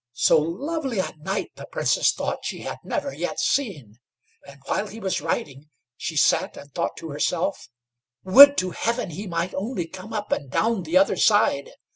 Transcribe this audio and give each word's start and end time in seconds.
So 0.13 0.39
lovely 0.39 0.97
a 0.97 1.13
knight 1.19 1.51
the 1.55 1.67
Princess 1.71 2.11
thought 2.11 2.43
she 2.43 2.61
had 2.61 2.79
never 2.83 3.13
yet 3.13 3.39
seen; 3.39 3.99
and 4.47 4.59
while 4.65 4.87
he 4.87 4.99
was 4.99 5.21
riding, 5.21 5.69
she 5.95 6.15
sat 6.17 6.57
and 6.57 6.73
thought 6.73 6.97
to 6.97 7.11
herself: 7.11 7.69
"Would 8.23 8.57
to 8.57 8.71
heaven 8.71 9.11
he 9.11 9.27
might 9.27 9.53
only 9.53 9.85
come 9.85 10.11
up 10.11 10.31
and 10.31 10.49
down 10.49 10.81
the 10.81 10.97
other 10.97 11.17
side." 11.17 11.69